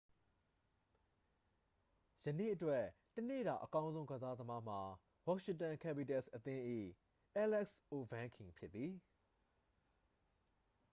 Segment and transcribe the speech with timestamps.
[2.25, 4.81] ယနေ့အတွက် တစ်နေ့တာအကောင်းဆုံး ကစားသမားမှာ
[5.27, 6.63] washington capitals အသင်း၏
[7.35, 8.93] အဲလက်စ်အိုဗန်းကင် ဖြစ်သည်